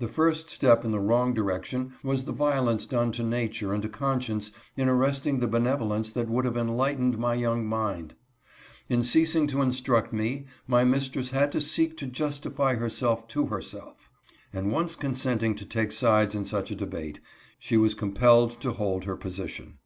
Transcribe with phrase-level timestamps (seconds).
[0.00, 3.88] The first step in the wrong direction was the violence done to nature and to
[3.88, 8.14] conscience in arresting the benevolence that would have enlightened my young mind.
[8.90, 14.10] In ceasing to instruct me, my mistress had to seek to justify herself to herself,
[14.52, 17.20] and once consenting to take sides in such a debate,
[17.58, 19.78] she was compelled to hold her position.